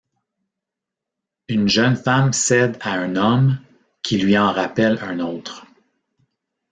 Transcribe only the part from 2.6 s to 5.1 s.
à un homme qui lui en rappelle